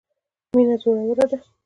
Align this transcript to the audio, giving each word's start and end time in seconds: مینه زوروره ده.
مینه 0.55 0.75
زوروره 0.81 1.25
ده. 1.31 1.37